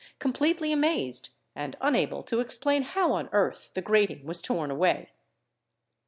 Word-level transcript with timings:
completely 0.17 0.71
amazed 0.71 1.29
and 1.55 1.77
unable 1.79 2.23
to 2.23 2.39
explain 2.39 2.81
how 2.81 3.11
on 3.13 3.29
earth 3.33 3.69
the 3.75 3.83
grating 3.83 4.25
was 4.25 4.41
torn 4.41 4.71
away. 4.71 5.11